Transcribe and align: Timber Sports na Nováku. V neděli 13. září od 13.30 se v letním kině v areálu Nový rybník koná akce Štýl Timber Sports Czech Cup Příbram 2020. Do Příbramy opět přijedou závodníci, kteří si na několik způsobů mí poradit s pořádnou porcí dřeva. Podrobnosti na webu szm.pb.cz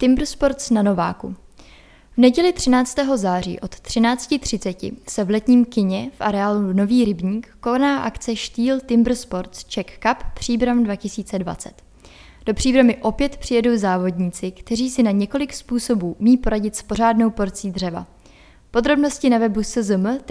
Timber 0.00 0.26
Sports 0.26 0.70
na 0.70 0.82
Nováku. 0.82 1.34
V 2.14 2.18
neděli 2.18 2.52
13. 2.52 2.98
září 3.14 3.60
od 3.60 3.74
13.30 3.74 4.92
se 5.08 5.24
v 5.24 5.30
letním 5.30 5.64
kině 5.64 6.10
v 6.14 6.20
areálu 6.20 6.72
Nový 6.72 7.04
rybník 7.04 7.48
koná 7.60 8.02
akce 8.02 8.36
Štýl 8.36 8.80
Timber 8.80 9.14
Sports 9.14 9.64
Czech 9.64 9.98
Cup 9.98 10.16
Příbram 10.34 10.84
2020. 10.84 11.72
Do 12.46 12.54
Příbramy 12.54 12.96
opět 12.96 13.36
přijedou 13.36 13.76
závodníci, 13.76 14.50
kteří 14.50 14.90
si 14.90 15.02
na 15.02 15.10
několik 15.10 15.54
způsobů 15.54 16.16
mí 16.18 16.36
poradit 16.36 16.76
s 16.76 16.82
pořádnou 16.82 17.30
porcí 17.30 17.70
dřeva. 17.70 18.06
Podrobnosti 18.70 19.30
na 19.30 19.38
webu 19.38 19.62
szm.pb.cz 19.62 20.30